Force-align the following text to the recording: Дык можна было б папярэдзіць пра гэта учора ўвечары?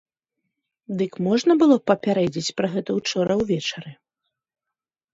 Дык 1.01 1.11
можна 1.27 1.51
было 1.61 1.77
б 1.81 1.85
папярэдзіць 1.91 2.55
пра 2.63 2.67
гэта 2.75 2.89
учора 3.05 3.33
ўвечары? 3.45 3.91